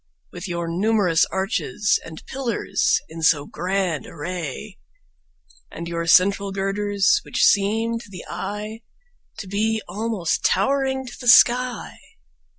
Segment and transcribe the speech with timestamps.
[0.31, 4.79] With your numerous arches and pillars in so grand array
[5.69, 8.81] And your central girders, which seem to the eye
[9.37, 11.99] To be almost towering to the sky.